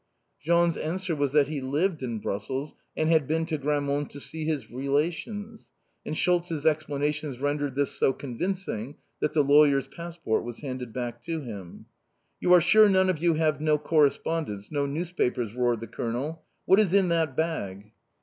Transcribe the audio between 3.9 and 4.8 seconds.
to see his